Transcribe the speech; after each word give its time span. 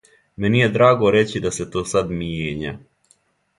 Мени 0.45 0.59
је 0.61 0.69
драго 0.77 1.11
рећи 1.17 1.43
да 1.45 1.53
се 1.59 1.69
то 1.77 1.85
сад 1.93 2.11
мијења. 2.23 2.75